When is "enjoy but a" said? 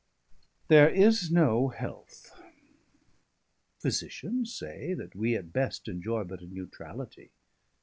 5.87-6.47